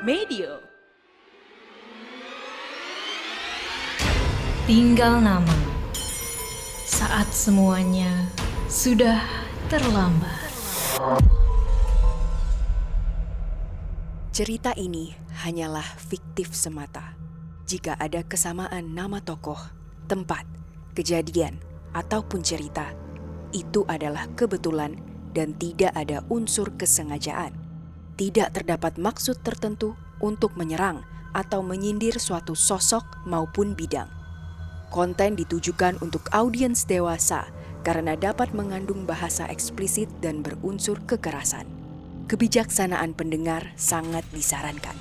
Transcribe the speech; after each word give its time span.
Medio. 0.00 0.64
Tinggal 4.64 5.20
nama. 5.20 5.52
Saat 6.88 7.28
semuanya 7.36 8.08
sudah 8.64 9.20
terlambat. 9.68 10.48
Cerita 14.32 14.72
ini 14.72 15.12
hanyalah 15.44 15.84
fiktif 16.00 16.56
semata. 16.56 17.12
Jika 17.68 18.00
ada 18.00 18.24
kesamaan 18.24 18.96
nama 18.96 19.20
tokoh, 19.20 19.60
tempat, 20.08 20.48
kejadian, 20.96 21.60
ataupun 21.92 22.40
cerita, 22.40 22.88
itu 23.52 23.84
adalah 23.84 24.32
kebetulan 24.32 24.96
dan 25.36 25.52
tidak 25.60 25.92
ada 25.92 26.24
unsur 26.32 26.72
kesengajaan. 26.80 27.59
Tidak 28.20 28.52
terdapat 28.52 29.00
maksud 29.00 29.40
tertentu 29.40 29.96
untuk 30.20 30.52
menyerang 30.52 31.00
atau 31.32 31.64
menyindir 31.64 32.20
suatu 32.20 32.52
sosok 32.52 33.24
maupun 33.24 33.72
bidang. 33.72 34.12
Konten 34.92 35.40
ditujukan 35.40 35.96
untuk 36.04 36.28
audiens 36.28 36.84
dewasa 36.84 37.48
karena 37.80 38.20
dapat 38.20 38.52
mengandung 38.52 39.08
bahasa 39.08 39.48
eksplisit 39.48 40.12
dan 40.20 40.44
berunsur 40.44 41.00
kekerasan. 41.08 41.64
Kebijaksanaan 42.28 43.16
pendengar 43.16 43.72
sangat 43.80 44.28
disarankan. 44.36 45.00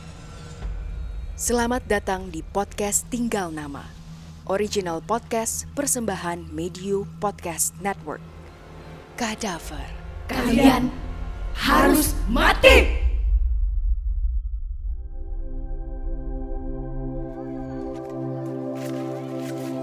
Selamat 1.35 1.83
datang 1.91 2.31
di 2.31 2.39
podcast 2.39 3.03
Tinggal 3.11 3.51
Nama, 3.51 3.83
original 4.47 5.03
podcast 5.03 5.67
persembahan 5.75 6.55
Medio 6.55 7.03
Podcast 7.19 7.75
Network. 7.83 8.23
Kadaver. 9.19 9.91
Kalian 10.31 10.87
harus 11.59 12.15
mati! 12.31 12.98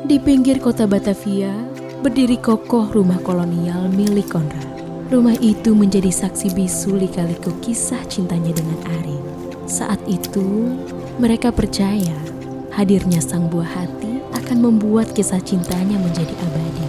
Di 0.07 0.23
pinggir 0.23 0.63
kota 0.63 0.87
Batavia, 0.87 1.51
berdiri 1.99 2.39
kokoh 2.39 2.95
rumah 2.95 3.19
kolonial 3.27 3.91
milik 3.91 4.31
Konrad. 4.31 4.79
Rumah 5.11 5.35
itu 5.43 5.75
menjadi 5.75 6.15
saksi 6.15 6.55
bisu 6.55 6.95
lika-liku 6.95 7.51
kisah 7.59 7.99
cintanya 8.07 8.55
dengan 8.55 8.79
Arin. 8.87 9.19
Saat 9.67 9.99
itu, 10.07 10.79
mereka 11.19 11.51
percaya 11.51 12.15
hadirnya 12.71 13.19
sang 13.19 13.51
buah 13.51 13.67
hati 13.67 14.23
akan 14.31 14.71
membuat 14.71 15.11
kisah 15.11 15.43
cintanya 15.43 15.99
menjadi 15.99 16.39
abadi. 16.39 16.87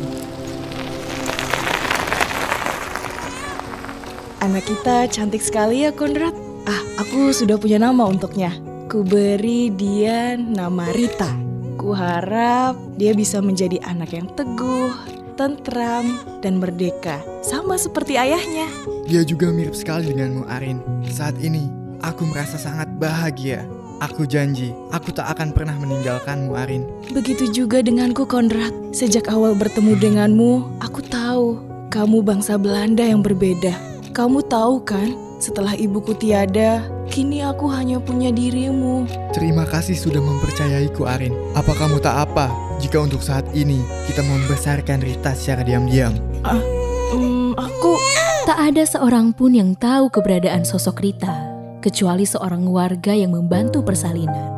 Anak 4.45 4.61
kita 4.69 5.09
cantik 5.09 5.41
sekali 5.41 5.89
ya 5.89 5.89
Konrad. 5.89 6.37
Ah, 6.69 7.01
aku 7.01 7.33
sudah 7.33 7.57
punya 7.57 7.81
nama 7.81 8.05
untuknya. 8.05 8.53
Ku 8.85 9.01
beri 9.01 9.73
dia 9.73 10.37
nama 10.37 10.93
Rita. 10.93 11.46
Ku 11.77 11.93
harap 11.93 12.73
dia 12.97 13.13
bisa 13.13 13.37
menjadi 13.37 13.77
anak 13.85 14.09
yang 14.09 14.25
teguh, 14.33 14.89
tentram, 15.37 16.17
dan 16.41 16.57
merdeka. 16.57 17.21
Sama 17.45 17.77
seperti 17.77 18.17
ayahnya. 18.17 18.65
Dia 19.05 19.21
juga 19.21 19.53
mirip 19.53 19.77
sekali 19.77 20.09
denganmu, 20.09 20.49
Arin. 20.49 20.81
Saat 21.05 21.37
ini, 21.37 21.69
aku 22.01 22.25
merasa 22.33 22.57
sangat 22.57 22.89
bahagia. 22.97 23.63
Aku 24.01 24.25
janji, 24.25 24.73
aku 24.89 25.13
tak 25.13 25.37
akan 25.37 25.53
pernah 25.53 25.77
meninggalkanmu, 25.77 26.57
Arin. 26.57 26.81
Begitu 27.13 27.49
juga 27.53 27.85
denganku 27.85 28.25
Konrad. 28.25 28.73
Sejak 28.89 29.29
awal 29.29 29.53
bertemu 29.53 29.93
denganmu, 30.01 30.81
aku 30.81 31.05
tahu 31.05 31.61
kamu 31.93 32.25
bangsa 32.25 32.57
Belanda 32.57 33.05
yang 33.05 33.21
berbeda. 33.21 33.77
Kamu 34.17 34.41
tahu 34.49 34.81
kan, 34.81 35.13
setelah 35.37 35.77
ibuku 35.77 36.17
tiada, 36.17 36.81
kini 37.17 37.41
aku 37.41 37.65
hanya 37.73 37.97
punya 37.97 38.29
dirimu. 38.29 39.09
Terima 39.33 39.65
kasih 39.65 39.97
sudah 39.97 40.21
mempercayaiku, 40.21 41.09
Arin. 41.09 41.33
Apa 41.57 41.73
kamu 41.73 41.97
tak 41.97 42.13
apa 42.29 42.53
jika 42.77 43.01
untuk 43.01 43.25
saat 43.25 43.41
ini 43.57 43.81
kita 44.05 44.21
membesarkan 44.21 45.01
Rita 45.01 45.33
secara 45.33 45.65
diam-diam? 45.65 46.13
Hmm, 46.45 47.57
aku 47.57 47.97
Tak 48.45 48.69
ada 48.69 48.85
seorang 48.85 49.33
pun 49.33 49.57
yang 49.57 49.73
tahu 49.73 50.13
keberadaan 50.13 50.61
sosok 50.61 51.01
Rita, 51.01 51.33
kecuali 51.81 52.23
seorang 52.23 52.69
warga 52.69 53.17
yang 53.17 53.33
membantu 53.33 53.81
persalinan. 53.81 54.53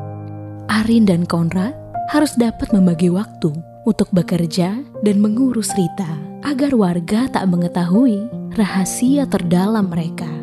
Arin 0.68 1.08
dan 1.08 1.24
Konrad 1.24 1.74
harus 2.12 2.36
dapat 2.36 2.76
membagi 2.76 3.08
waktu 3.08 3.56
untuk 3.88 4.12
bekerja 4.12 4.84
dan 5.00 5.16
mengurus 5.24 5.72
Rita, 5.80 6.12
agar 6.44 6.76
warga 6.76 7.32
tak 7.32 7.48
mengetahui 7.50 8.28
rahasia 8.54 9.26
terdalam 9.26 9.90
mereka. 9.90 10.39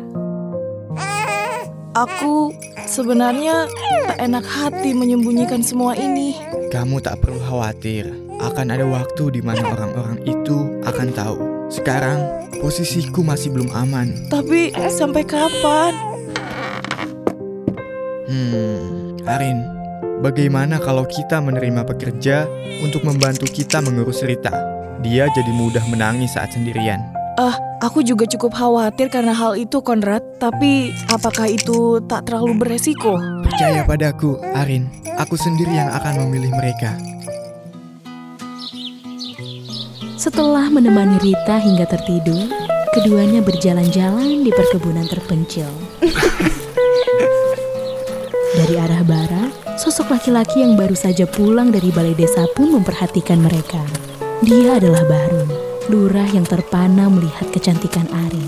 Aku 1.97 2.53
sebenarnya 2.85 3.65
tak 4.05 4.21
enak 4.21 4.45
hati 4.45 4.93
menyembunyikan 4.93 5.65
semua 5.65 5.97
ini. 5.97 6.37
Kamu 6.69 7.01
tak 7.01 7.25
perlu 7.25 7.41
khawatir. 7.41 8.13
Akan 8.37 8.69
ada 8.69 8.85
waktu 8.85 9.33
di 9.33 9.41
mana 9.41 9.65
orang-orang 9.65 10.21
itu 10.21 10.77
akan 10.85 11.09
tahu. 11.17 11.37
Sekarang, 11.73 12.21
posisiku 12.61 13.25
masih 13.25 13.49
belum 13.49 13.73
aman. 13.73 14.13
Tapi 14.29 14.77
sampai 14.93 15.25
kapan? 15.25 15.97
Hmm, 18.29 19.17
Arin, 19.25 19.57
bagaimana 20.21 20.77
kalau 20.77 21.01
kita 21.09 21.41
menerima 21.41 21.81
pekerja 21.81 22.45
untuk 22.85 23.09
membantu 23.09 23.49
kita 23.49 23.81
mengurus 23.81 24.21
Rita? 24.21 24.53
Dia 25.01 25.33
jadi 25.33 25.49
mudah 25.49 25.81
menangis 25.89 26.37
saat 26.37 26.53
sendirian. 26.53 27.16
Ah, 27.37 27.53
aku 27.85 28.01
juga 28.01 28.25
cukup 28.25 28.57
khawatir 28.57 29.13
karena 29.13 29.29
hal 29.29 29.53
itu, 29.61 29.77
Konrad. 29.85 30.25
Tapi 30.41 30.89
apakah 31.05 31.45
itu 31.45 32.01
tak 32.09 32.25
terlalu 32.25 32.57
beresiko? 32.57 33.13
Percaya 33.45 33.85
padaku, 33.85 34.41
Arin. 34.57 34.89
Aku 35.21 35.37
sendiri 35.37 35.69
yang 35.69 35.93
akan 35.93 36.25
memilih 36.25 36.49
mereka. 36.57 36.97
Setelah 40.17 40.65
menemani 40.73 41.21
Rita 41.21 41.61
hingga 41.61 41.85
tertidur, 41.85 42.49
keduanya 42.97 43.45
berjalan-jalan 43.45 44.41
di 44.41 44.49
perkebunan 44.49 45.05
terpencil. 45.05 45.69
Dari 48.57 48.81
arah 48.81 49.05
barat, 49.05 49.53
sosok 49.77 50.17
laki-laki 50.17 50.65
yang 50.65 50.73
baru 50.73 50.97
saja 50.97 51.29
pulang 51.29 51.69
dari 51.69 51.93
balai 51.93 52.17
desa 52.17 52.49
pun 52.57 52.73
memperhatikan 52.73 53.37
mereka. 53.37 53.85
Dia 54.41 54.81
adalah 54.81 55.05
Bahrun, 55.05 55.56
lurah 55.87 56.27
yang 56.27 56.43
terpana 56.43 57.07
melihat 57.07 57.47
kecantikan 57.51 58.07
Arin. 58.11 58.47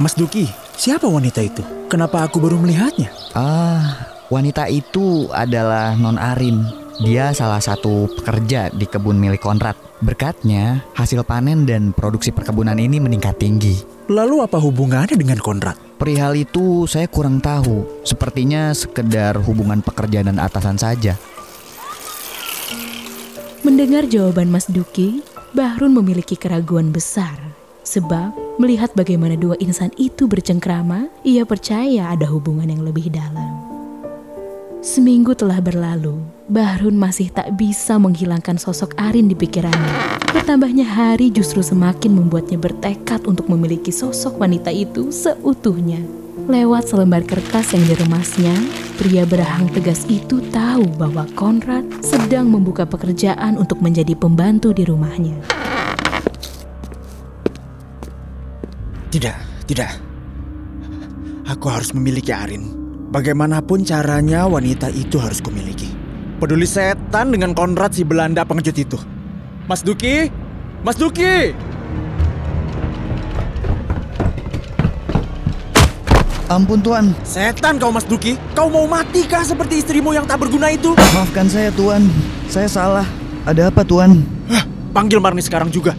Mas 0.00 0.16
Duki, 0.16 0.48
siapa 0.78 1.04
wanita 1.04 1.44
itu? 1.44 1.60
Kenapa 1.92 2.24
aku 2.24 2.40
baru 2.40 2.56
melihatnya? 2.56 3.12
Ah, 3.36 4.08
wanita 4.32 4.70
itu 4.72 5.28
adalah 5.32 5.92
Non 5.98 6.16
Arin. 6.16 6.64
Dia 6.98 7.30
salah 7.30 7.62
satu 7.62 8.10
pekerja 8.18 8.74
di 8.74 8.88
kebun 8.88 9.20
milik 9.20 9.44
Konrad. 9.44 9.78
Berkatnya, 10.02 10.82
hasil 10.98 11.22
panen 11.22 11.62
dan 11.62 11.94
produksi 11.94 12.34
perkebunan 12.34 12.78
ini 12.78 12.98
meningkat 12.98 13.38
tinggi. 13.38 13.78
Lalu 14.10 14.42
apa 14.42 14.58
hubungannya 14.58 15.14
dengan 15.14 15.38
Konrad? 15.38 15.78
Perihal 15.98 16.38
itu 16.38 16.86
saya 16.86 17.10
kurang 17.10 17.42
tahu. 17.42 18.02
Sepertinya 18.06 18.70
sekedar 18.72 19.36
hubungan 19.42 19.82
pekerja 19.82 20.22
dan 20.22 20.38
atasan 20.38 20.78
saja. 20.78 21.18
Mendengar 23.68 24.08
jawaban 24.08 24.48
Mas 24.48 24.64
Duki, 24.64 25.20
Bahrun 25.52 25.92
memiliki 25.92 26.40
keraguan 26.40 26.88
besar. 26.88 27.36
Sebab 27.84 28.56
melihat 28.56 28.96
bagaimana 28.96 29.36
dua 29.36 29.60
insan 29.60 29.92
itu 30.00 30.24
bercengkrama, 30.24 31.12
ia 31.20 31.44
percaya 31.44 32.08
ada 32.08 32.24
hubungan 32.32 32.64
yang 32.64 32.80
lebih 32.80 33.12
dalam. 33.12 33.60
Seminggu 34.80 35.36
telah 35.36 35.60
berlalu, 35.60 36.16
Bahrun 36.48 36.96
masih 36.96 37.28
tak 37.28 37.60
bisa 37.60 38.00
menghilangkan 38.00 38.56
sosok 38.56 38.96
Arin 38.96 39.28
di 39.28 39.36
pikirannya. 39.36 40.16
Bertambahnya 40.32 40.88
hari 40.88 41.28
justru 41.28 41.60
semakin 41.60 42.16
membuatnya 42.16 42.56
bertekad 42.56 43.28
untuk 43.28 43.52
memiliki 43.52 43.92
sosok 43.92 44.40
wanita 44.40 44.72
itu 44.72 45.12
seutuhnya. 45.12 46.00
Lewat 46.48 46.88
selembar 46.88 47.20
kertas 47.28 47.76
yang 47.76 47.84
diremasnya, 47.84 48.56
pria 48.98 49.22
berahang 49.22 49.70
tegas 49.70 50.02
itu 50.10 50.42
tahu 50.50 50.82
bahwa 50.98 51.22
Konrad 51.38 51.86
sedang 52.02 52.50
membuka 52.50 52.82
pekerjaan 52.82 53.54
untuk 53.54 53.78
menjadi 53.78 54.18
pembantu 54.18 54.74
di 54.74 54.82
rumahnya. 54.82 55.38
Tidak, 59.14 59.38
tidak. 59.70 59.94
Aku 61.46 61.70
harus 61.70 61.94
memiliki 61.94 62.34
Arin. 62.34 62.74
Bagaimanapun 63.14 63.86
caranya 63.86 64.50
wanita 64.50 64.90
itu 64.90 65.16
harus 65.22 65.38
kumiliki. 65.38 65.88
Peduli 66.42 66.66
setan 66.66 67.30
dengan 67.30 67.54
Konrad 67.54 67.94
si 67.94 68.02
Belanda 68.02 68.42
pengecut 68.42 68.76
itu. 68.76 68.98
Mas 69.70 69.86
Duki? 69.86 70.26
Mas 70.82 70.98
Duki! 70.98 71.54
Ampun 76.48 76.80
tuan, 76.80 77.12
Setan 77.28 77.76
kau 77.76 77.92
Mas 77.92 78.08
Duki, 78.08 78.40
kau 78.56 78.72
mau 78.72 78.88
mati 78.88 79.28
kah 79.28 79.44
seperti 79.44 79.84
istrimu 79.84 80.16
yang 80.16 80.24
tak 80.24 80.40
berguna 80.40 80.72
itu? 80.72 80.96
maafkan 80.96 81.44
saya 81.44 81.68
tuan. 81.68 82.08
Saya 82.48 82.64
salah. 82.64 83.04
Ada 83.44 83.68
apa 83.68 83.84
tuan? 83.84 84.24
Hah, 84.48 84.64
panggil 84.96 85.20
Marni 85.20 85.44
sekarang 85.44 85.68
juga. 85.68 85.92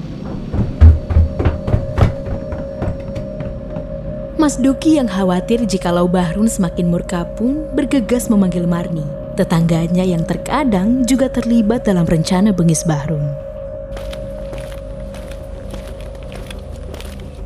Mas 4.42 4.58
Duki 4.58 4.98
yang 4.98 5.06
khawatir 5.06 5.70
jikalau 5.70 6.10
Bahrun 6.10 6.50
semakin 6.50 6.90
murka 6.90 7.30
pun 7.38 7.70
bergegas 7.78 8.26
memanggil 8.26 8.66
Marni, 8.66 9.06
tetangganya 9.38 10.02
yang 10.02 10.26
terkadang 10.26 11.06
juga 11.06 11.30
terlibat 11.30 11.86
dalam 11.86 12.10
rencana 12.10 12.50
bengis 12.50 12.82
Bahrun. 12.90 13.22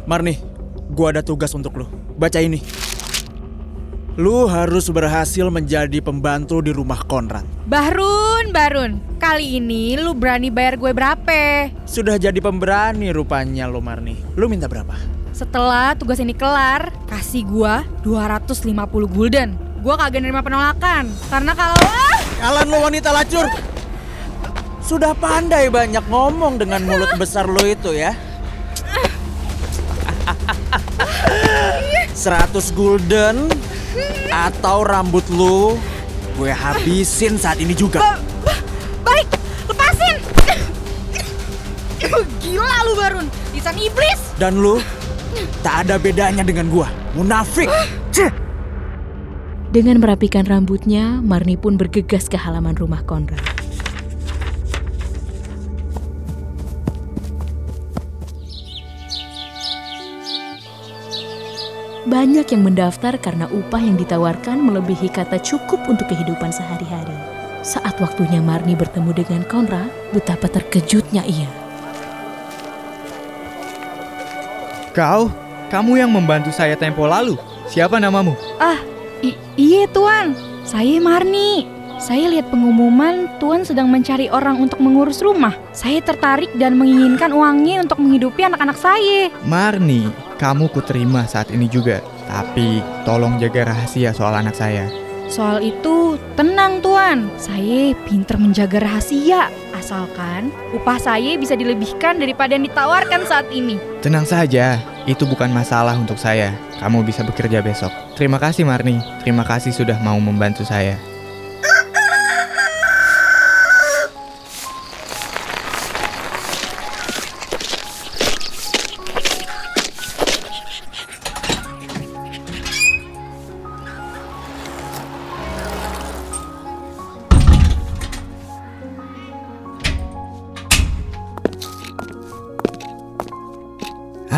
Marni, 0.08 0.40
gua 0.96 1.12
ada 1.12 1.20
tugas 1.20 1.52
untuk 1.52 1.76
lu. 1.76 1.88
Baca 2.16 2.40
ini. 2.40 2.83
Lu 4.13 4.45
harus 4.45 4.94
berhasil 4.94 5.50
menjadi 5.50 5.98
pembantu 5.98 6.62
di 6.62 6.69
rumah 6.69 7.01
Konrad. 7.01 7.50
Bahrun, 7.65 8.54
Barun, 8.54 9.01
kali 9.18 9.57
ini 9.57 9.98
lu 9.98 10.13
berani 10.13 10.54
bayar 10.54 10.77
gue 10.77 10.94
berapa? 10.94 11.74
Sudah 11.89 12.21
jadi 12.21 12.38
pemberani 12.38 13.10
rupanya 13.10 13.65
lo 13.65 13.81
Marni. 13.81 14.21
Lu 14.38 14.45
minta 14.45 14.69
berapa? 14.69 14.94
Setelah 15.33 15.98
tugas 15.98 16.21
ini 16.21 16.38
kelar, 16.38 16.94
kasih 17.10 17.42
gua 17.42 17.89
250 18.06 18.69
gulden. 19.10 19.57
Gua 19.81 19.98
kagak 19.98 20.21
nerima 20.21 20.45
penolakan. 20.45 21.10
Karena 21.33 21.57
kalau 21.57 21.81
Kalian 22.38 22.69
lo 22.69 22.86
wanita 22.86 23.10
lacur. 23.10 23.50
Sudah 24.86 25.18
pandai 25.18 25.74
banyak 25.74 26.06
ngomong 26.06 26.62
dengan 26.62 26.86
mulut 26.86 27.18
besar 27.18 27.50
lo 27.50 27.65
itu 27.65 27.98
ya. 27.98 28.13
100 32.13 32.77
gulden 32.77 33.50
atau 34.30 34.81
rambut 34.81 35.24
lu 35.30 35.78
gue 36.34 36.50
habisin 36.50 37.38
saat 37.38 37.62
ini 37.62 37.78
juga. 37.78 38.18
baik, 39.06 39.28
lepasin. 39.69 40.16
Gila 42.42 42.78
lu 42.90 42.94
Barun, 42.98 43.28
lisan 43.54 43.78
iblis. 43.78 44.19
Dan 44.38 44.60
lu 44.60 44.81
tak 45.62 45.88
ada 45.88 45.95
bedanya 45.98 46.45
dengan 46.45 46.69
gua, 46.69 46.90
munafik. 47.18 47.69
Cih. 48.13 48.30
Dengan 49.74 49.98
merapikan 49.98 50.46
rambutnya, 50.46 51.18
Marni 51.25 51.57
pun 51.57 51.81
bergegas 51.81 52.30
ke 52.30 52.38
halaman 52.38 52.78
rumah 52.78 53.01
Konrad. 53.01 53.62
Banyak 62.04 62.52
yang 62.52 62.68
mendaftar 62.68 63.16
karena 63.16 63.48
upah 63.48 63.80
yang 63.80 63.96
ditawarkan 63.96 64.60
melebihi 64.60 65.08
kata 65.08 65.40
cukup 65.40 65.88
untuk 65.88 66.12
kehidupan 66.12 66.52
sehari-hari. 66.52 67.16
Saat 67.64 67.96
waktunya 68.04 68.44
Marni 68.44 68.76
bertemu 68.76 69.16
dengan 69.16 69.48
Konrad, 69.48 69.88
betapa 70.12 70.52
terkejutnya 70.52 71.24
ia. 71.24 71.48
Kau? 74.92 75.32
Kamu 75.72 75.96
yang 75.96 76.12
membantu 76.12 76.52
saya 76.52 76.76
tempo 76.76 77.08
lalu. 77.08 77.40
Siapa 77.72 77.98
namamu? 78.04 78.36
Ah, 78.60 78.78
iya 79.56 79.88
tuan, 79.88 80.36
saya 80.68 81.00
Marni. 81.00 81.73
Saya 82.04 82.28
lihat 82.28 82.52
pengumuman 82.52 83.32
tuan 83.40 83.64
sedang 83.64 83.88
mencari 83.88 84.28
orang 84.28 84.60
untuk 84.60 84.84
mengurus 84.84 85.24
rumah. 85.24 85.56
Saya 85.72 86.04
tertarik 86.04 86.52
dan 86.60 86.76
menginginkan 86.76 87.32
uangnya 87.32 87.88
untuk 87.88 88.04
menghidupi 88.04 88.44
anak-anak 88.44 88.76
saya. 88.76 89.32
Marni, 89.48 90.12
kamu 90.36 90.68
kuterima 90.76 91.24
saat 91.24 91.48
ini 91.56 91.72
juga. 91.72 92.04
Tapi 92.28 92.84
tolong 93.08 93.40
jaga 93.40 93.72
rahasia 93.72 94.12
soal 94.12 94.36
anak 94.36 94.52
saya. 94.52 94.92
Soal 95.32 95.64
itu, 95.64 96.20
tenang 96.36 96.84
tuan. 96.84 97.32
Saya 97.40 97.96
pinter 98.04 98.36
menjaga 98.36 98.84
rahasia. 98.84 99.48
Asalkan 99.72 100.52
upah 100.76 101.00
saya 101.00 101.40
bisa 101.40 101.56
dilebihkan 101.56 102.20
daripada 102.20 102.60
yang 102.60 102.68
ditawarkan 102.68 103.24
saat 103.24 103.48
ini. 103.56 103.80
Tenang 104.04 104.28
saja, 104.28 104.76
itu 105.08 105.24
bukan 105.24 105.56
masalah 105.56 105.96
untuk 105.96 106.20
saya. 106.20 106.52
Kamu 106.84 107.00
bisa 107.08 107.24
bekerja 107.24 107.64
besok. 107.64 107.96
Terima 108.20 108.44
kasih 108.44 108.68
Marni, 108.68 109.00
terima 109.24 109.48
kasih 109.48 109.72
sudah 109.72 109.96
mau 110.04 110.20
membantu 110.20 110.68
saya. 110.68 111.12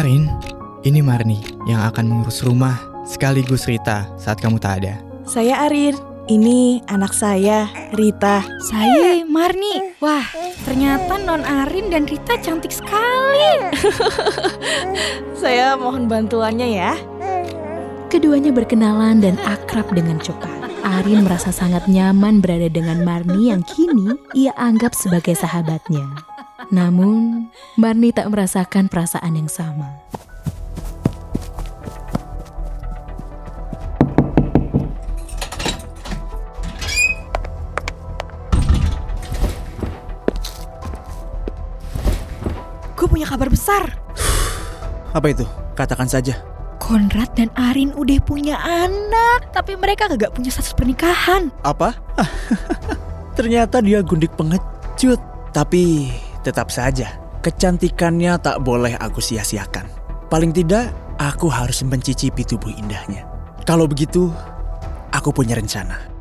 Arin, 0.06 0.30
ini 0.86 1.02
Marni 1.02 1.42
yang 1.66 1.81
akan 1.81 2.06
mengurus 2.06 2.46
rumah 2.46 2.78
sekaligus 3.10 3.66
Rita 3.66 4.06
saat 4.22 4.38
kamu 4.38 4.62
tak 4.62 4.86
ada. 4.86 5.02
Saya 5.25 5.66
Arin. 5.66 5.98
Ini 6.30 6.86
anak 6.86 7.10
saya, 7.10 7.66
Rita. 7.90 8.46
Saya 8.69 9.25
Marni. 9.25 9.98
Wah, 9.98 10.22
ternyata 10.62 11.18
Non 11.18 11.42
Arin 11.42 11.90
dan 11.90 12.06
Rita 12.06 12.38
cantik 12.38 12.69
sekali. 12.69 13.74
Saya 15.42 15.74
mohon 15.74 16.06
bantuannya 16.06 16.69
ya. 16.69 16.94
Keduanya 18.13 18.54
berkenalan 18.54 19.25
dan 19.25 19.42
akrab 19.42 19.90
dengan 19.90 20.22
cepat. 20.22 20.69
Arin 20.86 21.25
merasa 21.25 21.50
sangat 21.50 21.90
nyaman 21.90 22.46
berada 22.46 22.69
dengan 22.69 23.01
Marni 23.01 23.50
yang 23.50 23.66
kini 23.66 24.13
ia 24.38 24.54
anggap 24.54 24.94
sebagai 24.94 25.34
sahabatnya. 25.34 26.35
Namun, 26.74 27.54
Marni 27.78 28.10
tak 28.10 28.32
merasakan 28.34 28.90
perasaan 28.90 29.38
yang 29.38 29.50
sama. 29.50 30.02
Gue 42.96 43.08
punya 43.12 43.30
kabar 43.30 43.54
besar. 43.54 44.02
Apa 45.14 45.30
itu? 45.30 45.46
Katakan 45.78 46.10
saja. 46.10 46.42
Konrad 46.82 47.30
dan 47.38 47.54
Arin 47.54 47.94
udah 47.94 48.20
punya 48.26 48.58
anak, 48.62 49.54
tapi 49.54 49.78
mereka 49.78 50.10
kagak 50.10 50.34
punya 50.34 50.50
status 50.50 50.74
pernikahan. 50.74 51.54
Apa? 51.62 51.94
Ternyata 53.38 53.84
dia 53.86 54.02
gundik 54.02 54.34
pengecut. 54.34 55.22
Tapi 55.56 56.12
tetap 56.46 56.70
saja, 56.70 57.18
kecantikannya 57.42 58.38
tak 58.38 58.62
boleh 58.62 58.94
aku 59.02 59.18
sia-siakan. 59.18 59.90
Paling 60.30 60.54
tidak, 60.54 60.94
aku 61.18 61.50
harus 61.50 61.82
mencicipi 61.82 62.46
tubuh 62.46 62.70
indahnya. 62.70 63.25
Kalau 63.66 63.90
begitu, 63.90 64.30
aku 65.10 65.34
punya 65.34 65.58
rencana. 65.58 66.14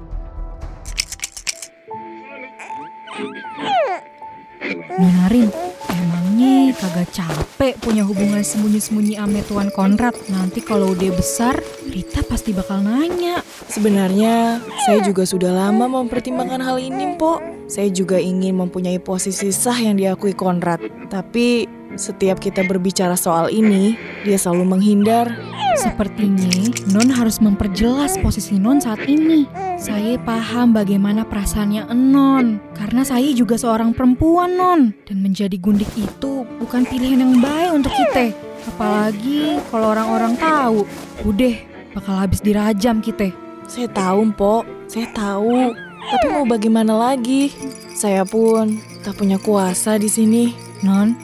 Non 4.95 5.17
Arin, 5.29 5.53
emangnya 5.93 6.73
kagak 6.73 7.11
capek 7.13 7.75
punya 7.85 8.07
hubungan 8.07 8.41
sembunyi-sembunyi 8.41 9.21
ame 9.21 9.45
Tuan 9.45 9.69
Konrad? 9.75 10.17
Nanti 10.33 10.65
kalau 10.65 10.97
udah 10.97 11.13
besar, 11.13 11.61
Rita 11.85 12.25
pasti 12.25 12.57
bakal 12.57 12.81
nanya. 12.81 13.45
Sebenarnya 13.69 14.63
saya 14.89 15.05
juga 15.05 15.29
sudah 15.29 15.53
lama 15.53 15.85
mempertimbangkan 16.01 16.63
hal 16.65 16.81
ini, 16.81 17.19
Pok. 17.19 17.54
Saya 17.65 17.89
juga 17.89 18.21
ingin 18.21 18.61
mempunyai 18.61 19.01
posisi 19.01 19.49
sah 19.49 19.77
yang 19.77 19.97
diakui 19.97 20.37
Konrad. 20.37 20.85
Tapi 21.09 21.65
setiap 21.95 22.43
kita 22.43 22.67
berbicara 22.67 23.15
soal 23.15 23.49
ini, 23.49 23.97
dia 24.27 24.37
selalu 24.37 24.77
menghindar. 24.77 25.33
Sepertinya 25.75 26.71
Non 26.95 27.11
harus 27.11 27.43
memperjelas 27.43 28.19
posisi 28.23 28.63
Non 28.63 28.79
saat 28.79 29.03
ini. 29.11 29.47
Saya 29.75 30.15
paham 30.23 30.71
bagaimana 30.71 31.27
perasaannya 31.27 31.91
Non, 31.91 32.63
karena 32.79 33.03
saya 33.03 33.27
juga 33.35 33.59
seorang 33.59 33.91
perempuan 33.91 34.55
Non. 34.55 34.81
Dan 35.03 35.19
menjadi 35.23 35.59
gundik 35.59 35.91
itu 35.99 36.47
bukan 36.63 36.87
pilihan 36.87 37.27
yang 37.27 37.43
baik 37.43 37.83
untuk 37.83 37.93
kita. 37.93 38.31
Apalagi 38.71 39.59
kalau 39.69 39.93
orang-orang 39.93 40.39
tahu, 40.39 40.79
udah 41.27 41.55
bakal 41.93 42.15
habis 42.17 42.39
dirajam 42.39 43.03
kita. 43.03 43.35
Saya 43.67 43.91
tahu, 43.91 44.31
Pok. 44.31 44.65
Saya 44.87 45.11
tahu. 45.11 45.75
Tapi 46.05 46.27
mau 46.29 46.45
bagaimana 46.45 46.93
lagi? 46.93 47.53
Saya 47.95 48.27
pun 48.29 48.81
tak 49.01 49.17
punya 49.17 49.41
kuasa 49.41 49.97
di 49.97 50.11
sini. 50.11 50.53
Non, 50.85 51.17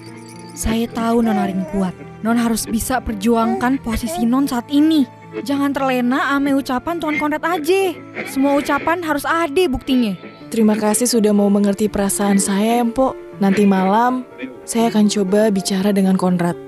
saya 0.57 0.89
tahu 0.89 1.21
Non 1.21 1.37
Arin 1.37 1.67
kuat. 1.69 1.93
Non 2.21 2.37
harus 2.37 2.69
bisa 2.69 3.01
perjuangkan 3.01 3.81
posisi 3.81 4.25
Non 4.25 4.49
saat 4.49 4.69
ini. 4.73 5.05
Jangan 5.31 5.71
terlena 5.71 6.35
ame 6.35 6.53
ucapan 6.59 6.99
Tuan 6.99 7.17
Konrad 7.17 7.45
aja. 7.47 7.95
Semua 8.27 8.59
ucapan 8.59 8.99
harus 9.07 9.23
ada 9.23 9.63
buktinya. 9.71 10.19
Terima 10.51 10.75
kasih 10.75 11.07
sudah 11.07 11.31
mau 11.31 11.47
mengerti 11.47 11.87
perasaan 11.87 12.43
saya, 12.43 12.83
Empok. 12.83 13.15
Nanti 13.39 13.63
malam, 13.65 14.27
saya 14.67 14.91
akan 14.91 15.07
coba 15.07 15.49
bicara 15.55 15.95
dengan 15.95 16.19
Konrad. 16.19 16.59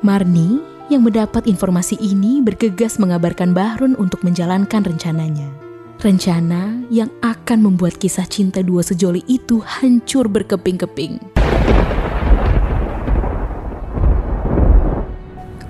Marni 0.00 0.62
yang 0.86 1.02
mendapat 1.02 1.50
informasi 1.50 1.98
ini 1.98 2.38
bergegas 2.38 3.02
mengabarkan 3.02 3.50
Bahrun 3.50 3.98
untuk 3.98 4.22
menjalankan 4.22 4.86
rencananya. 4.86 5.65
Rencana 5.96 6.84
yang 6.92 7.08
akan 7.24 7.72
membuat 7.72 7.96
kisah 7.96 8.28
cinta 8.28 8.60
dua 8.60 8.84
sejoli 8.84 9.24
itu 9.32 9.64
hancur 9.64 10.28
berkeping-keping. 10.28 11.16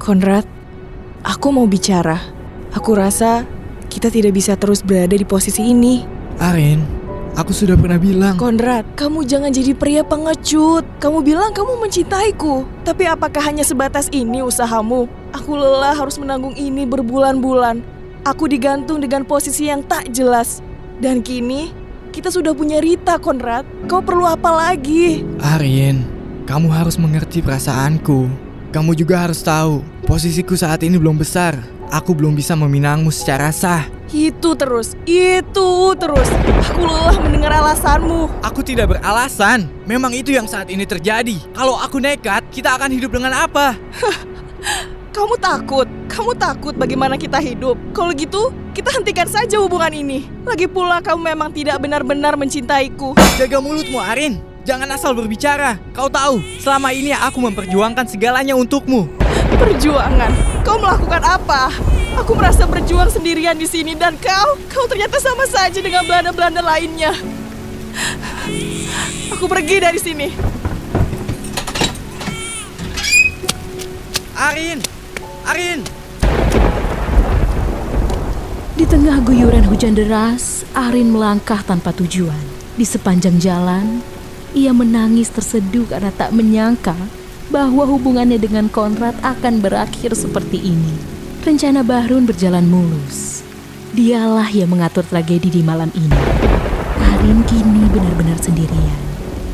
Konrad, 0.03 0.43
aku 1.23 1.47
mau 1.55 1.71
bicara. 1.71 2.19
Aku 2.75 2.99
rasa 2.99 3.47
kita 3.87 4.11
tidak 4.11 4.35
bisa 4.35 4.59
terus 4.59 4.83
berada 4.83 5.15
di 5.15 5.23
posisi 5.23 5.63
ini. 5.63 6.03
Arin, 6.43 6.83
aku 7.39 7.55
sudah 7.55 7.79
pernah 7.79 8.03
bilang. 8.03 8.35
Konrad, 8.35 8.83
kamu 8.99 9.23
jangan 9.31 9.55
jadi 9.55 9.79
pria 9.79 10.03
pengecut. 10.03 10.83
Kamu 10.99 11.23
bilang 11.23 11.55
kamu 11.55 11.79
mencintaiku. 11.79 12.67
Tapi 12.83 13.07
apakah 13.07 13.47
hanya 13.47 13.63
sebatas 13.63 14.11
ini 14.11 14.43
usahamu? 14.43 15.07
Aku 15.31 15.55
lelah 15.55 15.95
harus 15.95 16.19
menanggung 16.19 16.59
ini 16.59 16.83
berbulan-bulan. 16.83 17.96
Aku 18.27 18.51
digantung 18.51 18.99
dengan 18.99 19.23
posisi 19.23 19.71
yang 19.71 19.87
tak 19.87 20.11
jelas. 20.11 20.59
Dan 20.99 21.23
kini, 21.23 21.71
kita 22.11 22.27
sudah 22.27 22.59
punya 22.59 22.83
Rita, 22.83 23.23
Konrad. 23.23 23.63
Kau 23.87 24.03
perlu 24.03 24.27
apa 24.27 24.51
lagi? 24.51 25.23
Arin, 25.39 26.03
kamu 26.43 26.67
harus 26.67 26.99
mengerti 26.99 27.39
perasaanku. 27.39 28.27
Kamu 28.75 28.99
juga 28.99 29.23
harus 29.23 29.47
tahu, 29.47 29.79
posisiku 30.11 30.59
saat 30.59 30.83
ini 30.83 30.99
belum 30.99 31.23
besar. 31.23 31.55
Aku 31.95 32.19
belum 32.19 32.35
bisa 32.35 32.59
meminangmu 32.59 33.15
secara 33.15 33.55
sah. 33.55 33.87
Itu 34.11 34.59
terus, 34.59 34.99
itu 35.07 35.95
terus. 35.95 36.27
Aku 36.75 36.83
lelah 36.83 37.23
mendengar 37.23 37.63
alasanmu. 37.63 38.43
Aku 38.43 38.59
tidak 38.67 38.99
beralasan. 38.99 39.71
Memang 39.87 40.11
itu 40.11 40.35
yang 40.35 40.51
saat 40.51 40.67
ini 40.67 40.83
terjadi. 40.83 41.39
Kalau 41.55 41.79
aku 41.79 42.03
nekat, 42.03 42.43
kita 42.51 42.75
akan 42.75 42.91
hidup 42.91 43.15
dengan 43.15 43.47
apa? 43.47 43.79
Kamu 45.17 45.33
takut? 45.41 45.89
Kamu 46.13 46.37
takut 46.37 46.77
bagaimana 46.77 47.17
kita 47.17 47.41
hidup? 47.41 47.81
Kalau 47.97 48.13
gitu, 48.13 48.53
kita 48.77 48.93
hentikan 48.93 49.25
saja 49.25 49.57
hubungan 49.57 49.89
ini. 49.89 50.29
Lagi 50.45 50.69
pula 50.69 51.01
kamu 51.01 51.33
memang 51.33 51.57
tidak 51.57 51.81
benar-benar 51.81 52.37
mencintaiku. 52.37 53.17
Jaga 53.41 53.65
mulutmu, 53.65 53.97
Arin. 53.97 54.37
Jangan 54.69 54.93
asal 54.93 55.17
berbicara. 55.17 55.81
Kau 55.97 56.13
tahu, 56.13 56.45
selama 56.61 56.93
ini 56.93 57.17
aku 57.17 57.41
memperjuangkan 57.49 58.05
segalanya 58.13 58.53
untukmu. 58.61 59.09
Perjuangan? 59.57 60.61
Kau 60.61 60.77
melakukan 60.77 61.25
apa? 61.25 61.73
Aku 62.21 62.37
merasa 62.37 62.69
berjuang 62.69 63.09
sendirian 63.09 63.57
di 63.57 63.65
sini 63.65 63.97
dan 63.97 64.21
kau, 64.21 64.61
kau 64.69 64.85
ternyata 64.85 65.17
sama 65.17 65.49
saja 65.49 65.81
dengan 65.81 66.05
Belanda-Belanda 66.05 66.61
lainnya. 66.61 67.17
Aku 69.33 69.49
pergi 69.49 69.81
dari 69.81 69.97
sini. 69.97 70.29
Arin, 74.37 74.85
Arin. 75.47 75.79
Di 78.75 78.83
tengah 78.83 79.23
guyuran 79.23 79.63
hujan 79.71 79.95
deras, 79.95 80.67
Arin 80.75 81.15
melangkah 81.15 81.63
tanpa 81.63 81.95
tujuan. 81.95 82.43
Di 82.75 82.83
sepanjang 82.83 83.39
jalan, 83.39 84.03
ia 84.59 84.75
menangis 84.75 85.31
terseduh 85.31 85.87
karena 85.87 86.11
tak 86.11 86.35
menyangka 86.35 86.99
bahwa 87.55 87.87
hubungannya 87.87 88.43
dengan 88.43 88.67
Konrad 88.67 89.15
akan 89.23 89.63
berakhir 89.63 90.19
seperti 90.19 90.59
ini. 90.59 90.99
Rencana 91.47 91.87
Bahrun 91.87 92.27
berjalan 92.27 92.67
mulus. 92.67 93.47
Dialah 93.95 94.51
yang 94.51 94.75
mengatur 94.75 95.07
tragedi 95.07 95.47
di 95.47 95.63
malam 95.63 95.95
ini. 95.95 96.21
Arin 97.15 97.47
kini 97.47 97.87
benar-benar 97.95 98.43
sendirian. 98.43 99.03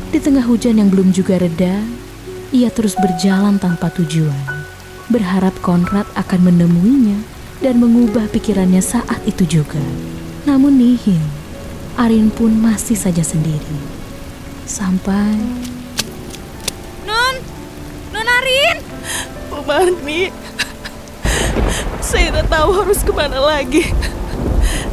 Di 0.09 0.17
tengah 0.17 0.41
hujan 0.41 0.81
yang 0.81 0.89
belum 0.89 1.13
juga 1.13 1.37
reda, 1.37 1.85
ia 2.49 2.73
terus 2.73 2.97
berjalan 2.97 3.61
tanpa 3.61 3.93
tujuan. 3.93 4.52
Berharap 5.11 5.51
Konrad 5.59 6.07
akan 6.15 6.47
menemuinya 6.47 7.19
dan 7.59 7.79
mengubah 7.83 8.31
pikirannya 8.31 8.79
saat 8.79 9.19
itu 9.27 9.43
juga. 9.43 9.83
Namun 10.47 10.79
nihil, 10.79 11.19
Arin 11.99 12.31
pun 12.31 12.55
masih 12.55 12.95
saja 12.95 13.19
sendiri. 13.19 13.79
Sampai 14.63 15.35
Non, 17.03 17.35
Non 18.15 18.27
Arin. 18.27 18.77
Bu 19.51 19.59
Marni, 19.67 20.31
saya 21.99 22.39
tak 22.39 22.47
tahu 22.47 22.69
harus 22.83 23.03
ke 23.03 23.11
mana 23.11 23.43
lagi. 23.43 23.91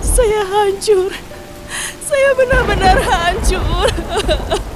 Saya 0.03 0.43
hancur. 0.43 1.15
Saya 2.03 2.29
benar-benar 2.35 2.99
hancur. 2.99 3.87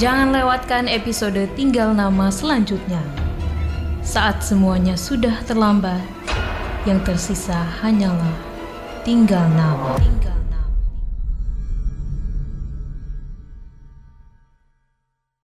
Jangan 0.00 0.32
lewatkan 0.32 0.88
episode 0.88 1.36
Tinggal 1.52 1.92
Nama 1.92 2.32
selanjutnya. 2.32 3.04
Saat 4.00 4.40
semuanya 4.40 4.96
sudah 4.96 5.36
terlambat, 5.44 6.00
yang 6.88 6.96
tersisa 7.04 7.60
hanyalah 7.84 8.32
tinggal 9.04 9.44
nama. 9.52 9.92
Tinggal 10.00 10.31